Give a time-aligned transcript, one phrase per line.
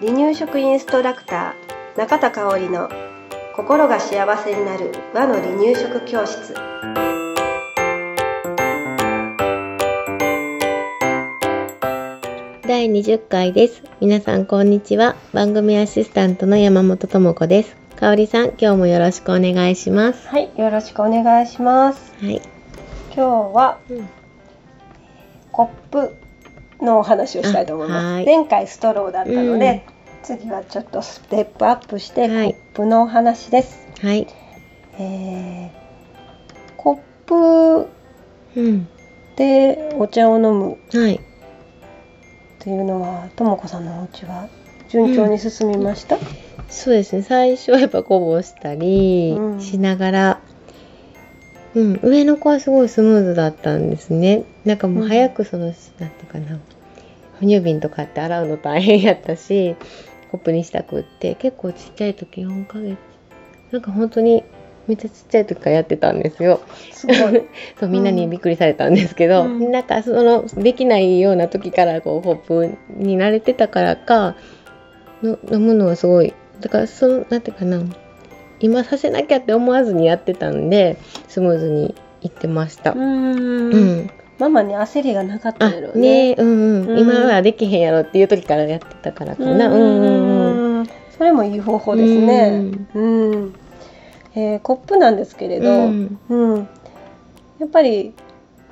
[0.00, 2.88] 離乳食インストラクター中田香織の
[3.54, 6.54] 心が幸せになる和の離乳食教室
[12.66, 13.82] 第20回です。
[14.00, 15.16] 皆さんこんにちは。
[15.32, 17.76] 番組アシスタントの山本智子です。
[17.96, 20.28] かおりさん、今日もよろしくお願いします。
[20.28, 22.40] はいよろしくお願いしますはい。
[23.14, 23.20] 今日
[23.54, 24.08] はうん
[25.52, 26.16] コップ
[26.82, 29.84] のお話をしたいと思います、前回ストローだったので、
[30.22, 32.48] 次はちょっとステップアップしてコはい。
[32.50, 34.26] ップのお話です、はい。
[34.98, 35.80] えー
[36.76, 37.88] コップ
[38.56, 38.88] うん。
[39.36, 41.14] でお茶を飲むはい。
[41.16, 41.20] っ
[42.58, 44.48] ていうのはともこさんのお家は
[44.88, 46.18] 順調に進みました、
[46.68, 47.22] そうですね。
[47.22, 49.60] 最初はやっぱこぼしたりうん。
[49.60, 50.40] しながら、
[51.74, 54.44] うん、上の子はすごいスムーズだったんですね。
[54.64, 56.58] なんかもう早くその、なんていうかな、
[57.38, 59.76] 哺乳瓶とかって洗うの大変やったし、
[60.30, 62.98] コップにしたくって、結構ちっちゃい時4ヶ月、
[63.70, 64.42] なんか本当に
[64.90, 66.60] めっちゃちっちゃい時からやってたんですよ。
[66.90, 67.16] すごい。
[67.78, 69.70] そうみんなにびっくりされたんですけど、うん。
[69.70, 74.34] なんかそのできないような時からこうホップに慣れてたからか
[75.22, 76.34] の飲むのはすごい。
[76.60, 77.80] だからそのなんていうかな
[78.60, 82.92] 今させなきゃって思わずにやってたんでスムーズにいってました。
[82.92, 84.00] ううん。
[84.02, 84.10] ん。
[84.38, 86.98] ママに焦りがなかったあやろねうんうん、うん。
[86.98, 89.68] 今はできへんやろっていう時からやってたからかな。
[89.68, 90.86] うんうんうんうん。
[91.16, 92.70] それもいい方法ですね。
[92.94, 93.54] うん。
[94.34, 96.54] えーコップなんですけれど、ううん。
[96.60, 96.68] ん、
[97.58, 98.14] やっぱり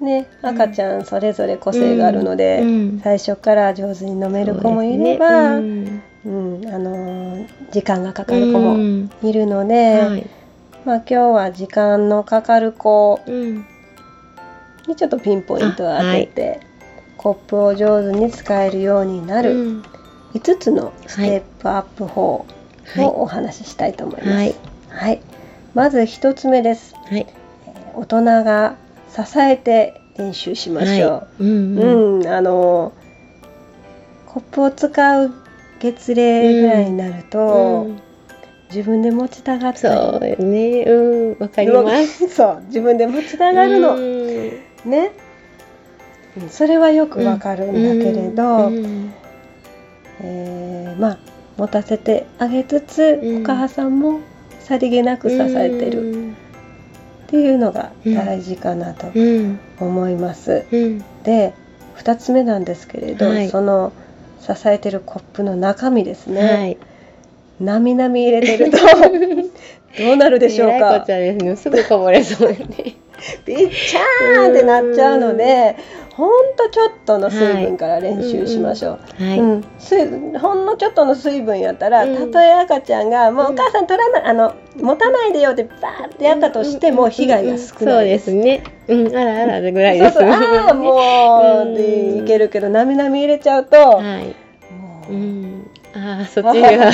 [0.00, 3.00] ね赤ちゃんそれぞれ個性があるので、うん。
[3.02, 5.60] 最初から上手に飲める子もいれば、そ
[6.24, 9.10] うん、あのー時間がかかうんる子もうん。
[9.22, 10.26] いるので、はい。
[10.84, 13.64] まあ今日は時間のかかる子うん。
[14.86, 16.60] にちょっとピンポイントを当てて、
[17.16, 19.82] コップを上手に使えるようになるうん。
[20.34, 22.46] 5つのステップアップ法
[22.94, 23.04] はい。
[23.04, 24.30] をお話ししたいと思います。
[24.32, 24.54] はい。
[24.88, 25.22] はい、
[25.74, 26.94] まず1つ目です。
[26.96, 27.26] はい。
[27.94, 28.76] 大人が
[29.14, 31.44] 支えて練習しましょう。
[31.44, 32.92] うんうん、あの
[34.26, 35.34] コップを使う
[35.80, 38.00] 月齢ぐらいになると、うん。
[38.68, 40.84] 自分で持ちたがったそうね。
[40.84, 42.28] うん、わかります。
[42.30, 42.62] そう。
[42.68, 44.50] 自分で持ちたがるの、うん。
[44.84, 45.10] ね。
[46.40, 46.48] うん。
[46.48, 49.12] それはよくわかるんだけれど、うん。
[50.22, 51.18] えーまあ
[51.56, 53.42] 持たせてあげつつ、うん。
[53.42, 54.20] お母さんも
[54.60, 56.30] さりげなく支えてる。
[56.30, 56.32] っ
[57.26, 59.58] ていうのが大事かなとうん。
[59.78, 60.64] 思います。
[60.70, 61.04] うん。
[61.24, 61.54] で
[61.96, 63.48] 2つ目なんですけれど、はい。
[63.48, 63.92] その
[64.40, 66.76] 支えてるコップの中身ですね、はい。
[67.60, 68.78] なみなみ入れてると
[69.98, 70.90] どうなるでしょうか？
[70.90, 71.56] こっちゃですね。
[71.56, 72.94] すぐこぼれそうよね。
[73.44, 75.76] びっちゃーんってなっちゃうので
[76.20, 80.38] ほんとちょっとの水分から練習しましょう。
[80.38, 88.26] ほんのちょっとの水分やったら、うんたとえ赤ちゃんが「もううんお母さん取らないあの持たないでよ」ってバーってやったとしても被害が少そうないです。
[88.26, 88.64] ですね。
[88.88, 90.18] うん、あらあらぐらいです。
[90.18, 94.26] そうそうああもうでいけるけどなみなみ入れちゃうと、はい。
[94.74, 95.12] もう。
[95.12, 95.49] うん
[95.94, 96.92] ああ、そっちが。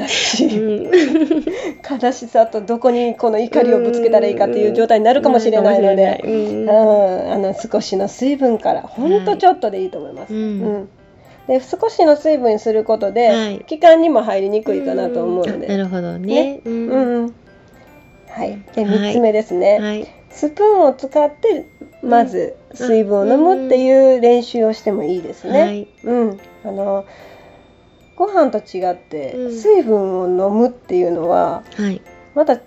[0.00, 1.44] 悲しい、うん
[2.00, 6.70] 悲しさとどこにこの怒りをぶつけたらいいかっていう状態になるかもしれないので、ううんん。
[6.70, 10.34] あの少しの水分からほんとちょっとでいいと思います。
[10.34, 10.88] うんうん
[11.46, 15.68] で少しの水分にすることで、はい気管にも入りにくいかなと思うので。
[15.68, 16.60] なるほどね。
[16.64, 16.70] う。
[16.70, 17.34] うん
[18.28, 20.08] はい、ではい3つ目ですね、はい。
[20.30, 21.66] スプーンを使って
[22.02, 25.60] まず水分を飲むっていう練習をしてもいいですね。
[25.60, 25.88] はい。
[26.04, 27.04] うん、あの
[28.16, 29.52] ご飯と違ってうん。
[29.52, 32.00] 水分を飲むっていうのははい。
[32.34, 32.60] また、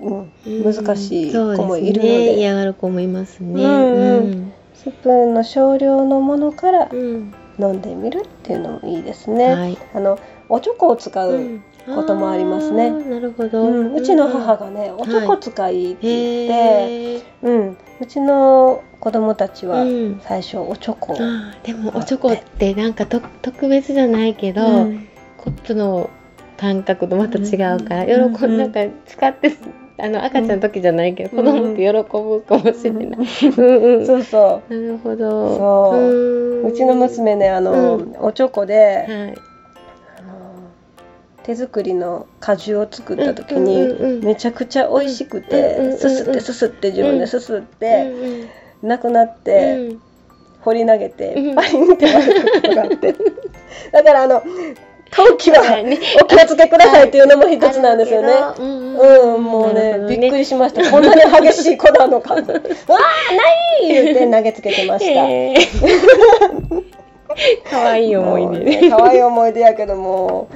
[0.00, 2.02] うん、難しい子もいるので。
[2.02, 3.64] すね、で嫌がる子もいますね。
[3.64, 4.18] うんうん。
[4.18, 4.52] うん。
[4.74, 9.54] スプーンの少量のものからうん飲んでみるっていうのもいいですね。
[9.54, 9.78] はい。
[9.94, 12.88] あのおチョコを使う、うんこともありますね。
[12.88, 13.62] あーなるほど。
[13.62, 13.94] うん。
[13.94, 17.22] うちの母がね、おチョコ使いって言って、へー。
[17.42, 20.20] うん、うちの子供たちはうん。
[20.22, 25.08] 最初おチョコを、あーでもおチョコってなんかと特別じゃないけど、うん。
[25.38, 26.10] コップの
[26.58, 28.36] 感覚とまた違うから、うん。
[28.36, 28.58] 喜ん。
[28.58, 28.72] なん。
[28.72, 29.56] か使って
[30.02, 33.04] あの赤ちゃんの時じゃないけど、うん子供って喜ぶかもしれない。
[33.06, 34.06] うんうん。
[34.06, 35.56] そうそなるほど。
[35.56, 36.62] そう。
[36.62, 38.16] ううちの娘ねあの、うん。
[38.20, 39.08] おチョコで、はい。
[39.08, 40.70] あの
[41.42, 48.12] 手作りの果汁を作った時に、めちゃくちゃ美味しくて、すすってすすって自分ですすっうて、ん
[48.82, 48.88] うん。
[48.88, 50.00] なくなって、うん。
[50.62, 51.54] 掘り投げてうん。
[51.54, 53.14] パリンって割れたことがあって。
[53.92, 54.42] だからあの
[55.10, 55.60] 陶器は
[56.22, 58.32] お気をつけくださいっていうのも一つなんですよね。
[58.58, 60.88] ううん、もうねびっくりしました。
[60.90, 62.34] こんなに激しい子なのか。
[62.34, 62.58] わあ、な
[63.82, 65.26] い言って投げつけてました。
[65.28, 67.00] へー。
[67.70, 68.64] 可愛い思い出。
[68.64, 68.90] ね。
[68.90, 70.48] 可愛い思い出やけども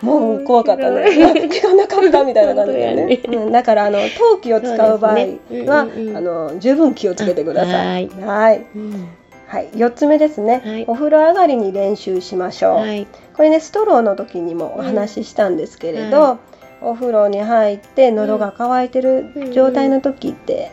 [0.00, 1.10] もう怖かったね。
[1.50, 5.80] 気がなかったみたいな感じでね、うん、だからあの陶器を使う場合は、
[6.16, 8.10] あの十分気をつけてください。
[8.22, 8.66] あはい。
[8.74, 9.08] うん
[9.52, 10.84] はい、4つ目ですね、はい。
[10.88, 13.06] お風呂上がりに練習しましょう、はい。
[13.34, 16.22] これねストローの時にもお話ししたんですけれど、うん。
[16.22, 16.38] は
[16.80, 20.72] お風呂に入って喉が渇いてる状態の時って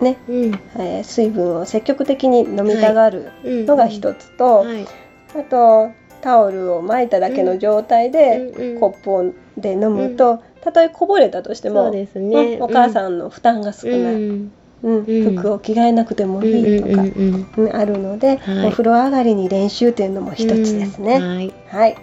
[0.00, 0.54] ね、うん。
[0.78, 3.66] えー水分を積極的に飲みたがるうん。
[3.66, 4.86] のが一つと、はい。
[5.34, 12.08] あとタオルを巻いただけの状態で、コップをで飲むと、たとえこぼれたとしてもね。
[12.14, 14.48] うんお母さんの負担が少ない、
[14.82, 15.04] うん。
[15.38, 21.16] 服を着替えなくてもいいとか、うんあるので、はいお風呂上がりに練習というのも一つですね。
[21.16, 21.54] うんはい。
[21.68, 21.96] はい、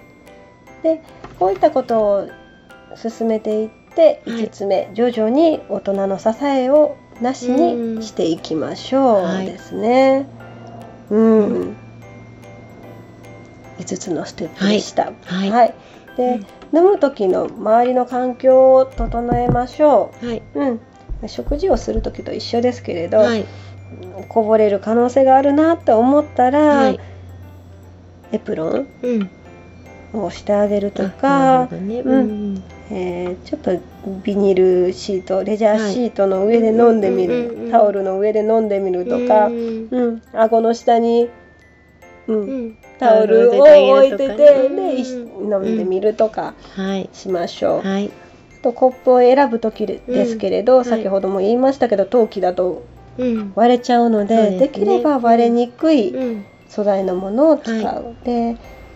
[0.82, 1.02] で
[1.40, 2.30] こういったことを
[2.96, 10.28] 進めていってはい5つ目、徐々に大人の支えをなしうんにしていきましょうはいですね。
[11.10, 11.76] うん、うん
[13.80, 15.12] 5つのステップでした。
[15.26, 15.74] はい
[16.18, 16.42] で、
[16.74, 20.42] 飲む時の周りの環境を整えましょはい。
[20.56, 20.60] う。
[20.60, 20.80] うん
[21.28, 23.46] 食事をする時と一緒ですけれど、はい。
[24.28, 27.00] こぼれる可能性があるなって思ったら、はい。
[28.32, 29.30] エプロンうん。
[30.14, 31.70] をしてあげるとなか。
[32.92, 33.72] えーちょっと
[34.24, 41.30] ビニールシートレジャーシートの上で飲んでみる、タオルの上で飲んでみるとか、ううんん顎の下に、
[42.28, 42.78] うんうん。
[43.00, 47.10] タオルを置いてて、でいしうん飲んでみるとかはい。
[47.14, 47.88] しましょう。
[47.88, 48.12] はい。
[48.64, 52.84] とコップを選ぶ時でですけれど、はい先ほども言いましたけど陶器だと
[53.18, 53.54] うん。
[53.56, 56.46] 割れちゃうのでそうですねできれば割れにくいうん。
[56.68, 58.32] 素材のものを使う、はで、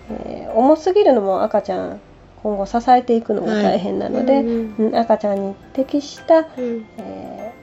[0.10, 2.00] えー重すぎるのも赤ちゃん
[2.42, 4.44] 今後支えていくのも大変なので、う
[4.82, 6.86] んうん赤ちゃんに適した、うん。
[6.98, 7.54] え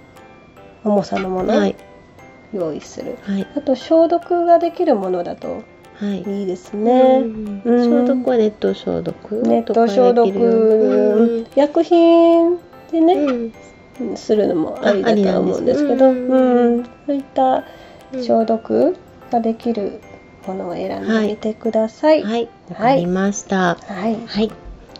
[0.84, 1.74] ー重さのものをはい。
[2.52, 3.46] 用意する、はい。
[3.56, 5.62] あと消毒ができるものだと
[5.94, 6.22] はい。
[6.40, 7.62] いいですうね、ん。
[7.64, 7.84] うん。
[7.84, 11.46] 消毒は熱湯消毒熱湯消毒、うん。
[11.54, 12.58] 薬品
[12.90, 13.14] でね、
[14.00, 14.16] うん。
[14.16, 16.28] するのもありだとは思うんですけど、あありなん。
[16.28, 16.84] ですうん。
[17.06, 17.64] そういった
[18.12, 18.96] うん消毒
[19.30, 20.00] ができる
[20.46, 22.22] ものを選んでみてください。
[22.22, 22.32] はい。
[22.32, 22.48] はい。
[22.70, 23.74] わかりました。
[23.74, 24.16] はい。
[24.26, 24.52] はい。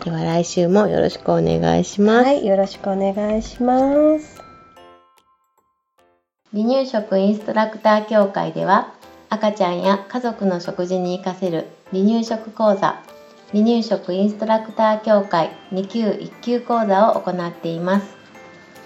[0.03, 2.25] では来週もよろしくお願いします。
[2.25, 4.41] はい、よろしくお願いします。
[6.53, 8.93] 離乳食インストラクター協会では
[9.29, 13.01] 赤ちゃんや家族の食事に活かせる離乳食講座
[13.51, 18.15] 離乳食インストラクター協会2級1級講座を行っています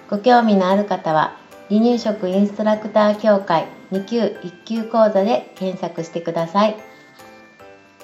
[0.09, 1.38] ご興味のある方は
[1.69, 6.75] 離乳食インストラクター協会2級1級講座で検索してください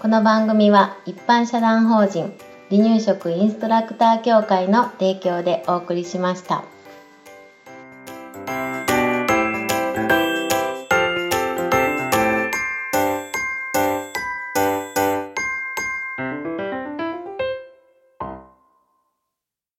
[0.02, 2.34] この番組は一般社団法人
[2.70, 6.64] 離乳食インストラクター協会の提供でお送りしました。